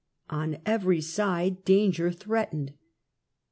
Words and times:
On 0.31 0.57
every 0.65 0.99
side 0.99 1.63
danger 1.63 2.11
threatened. 2.11 2.73